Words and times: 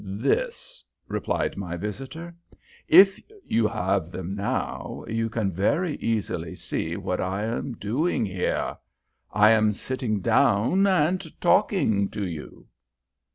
"This," 0.03 0.83
replied 1.07 1.55
my 1.57 1.77
visitor. 1.77 2.33
"If 2.87 3.21
you 3.45 3.67
have 3.67 4.09
them 4.11 4.35
now, 4.35 5.05
you 5.07 5.29
can 5.29 5.51
very 5.51 5.97
easily 5.97 6.55
see 6.55 6.97
what 6.97 7.21
I 7.21 7.43
am 7.43 7.73
doing 7.73 8.25
here. 8.25 8.75
_I 9.31 9.49
am 9.51 9.71
sitting 9.71 10.19
down 10.19 10.87
and 10.87 11.39
talking 11.39 12.09
to 12.09 12.25
you. 12.25 12.65